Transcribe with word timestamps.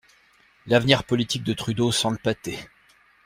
L'avenir 0.65 1.03
politique 1.03 1.43
de 1.43 1.53
Trudeau 1.53 1.91
sent 1.91 2.09
le 2.09 2.17
pâté. 2.17 2.57